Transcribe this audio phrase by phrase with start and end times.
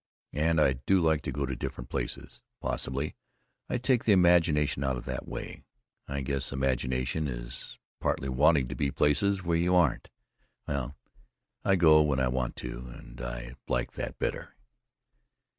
[0.33, 3.15] And I do like to go different places; possibly
[3.69, 9.43] I take the imagination out that way—I guess imagination is partly wanting to be places
[9.43, 10.97] where you aren't—well,
[11.63, 14.55] I go when I want to, and I like that better.